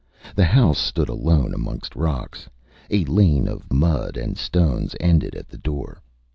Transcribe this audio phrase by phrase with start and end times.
[0.35, 2.49] The house stood alone amongst rocks.
[2.89, 6.01] A lane of mud and stones ended at the door.